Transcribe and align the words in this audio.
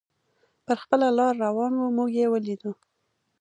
پر 0.65 0.77
خپله 0.83 1.07
لار 1.17 1.33
روان 1.45 1.73
و، 1.77 1.83
موږ 1.97 2.09
یې 2.19 2.25
ولیدو. 2.33 2.71